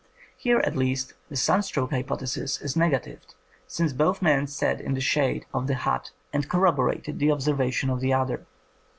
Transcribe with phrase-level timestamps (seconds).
[0.35, 3.35] Here at least the sun stroke hypothesis is negatived,
[3.67, 7.99] since both men sat in the shade of the hut and corroborated the observation of
[7.99, 8.43] the other.